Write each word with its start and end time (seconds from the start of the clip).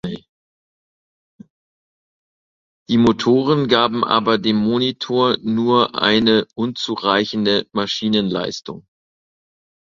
Die 2.89 2.97
Motoren 2.97 3.67
gaben 3.67 4.03
aber 4.03 4.39
dem 4.39 4.55
Monitor 4.55 5.37
nur 5.43 5.93
eine 5.93 6.47
unzureichende 6.55 7.67
Maschinenleistung. 7.71 8.87